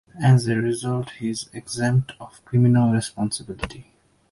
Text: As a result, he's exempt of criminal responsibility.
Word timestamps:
As 0.19 0.47
a 0.47 0.55
result, 0.55 1.11
he's 1.19 1.47
exempt 1.53 2.13
of 2.19 2.43
criminal 2.43 2.91
responsibility. 2.91 3.91